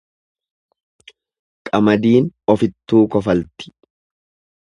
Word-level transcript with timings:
Qamadiin 1.69 2.31
ofittuu 2.53 3.03
kofalti. 3.17 3.69